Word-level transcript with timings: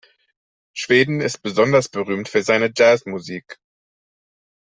Schweden 0.73 1.21
ist 1.21 1.43
besonders 1.43 1.87
berühmt 1.87 2.27
für 2.27 2.41
seine 2.41 2.71
Jazz-Musik. 2.75 3.59